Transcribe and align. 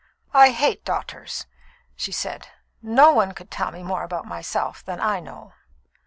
"I 0.33 0.49
hate 0.49 0.83
doctors," 0.83 1.45
she 1.95 2.11
said. 2.11 2.47
"No 2.81 3.11
one 3.11 3.33
could 3.33 3.51
tell 3.51 3.69
me 3.69 3.83
more 3.83 4.01
about 4.01 4.25
myself 4.25 4.83
than 4.83 4.99
I 4.99 5.19
know." 5.19 5.53